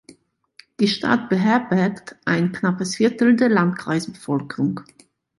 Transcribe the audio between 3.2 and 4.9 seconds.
der Landkreisbevölkerung.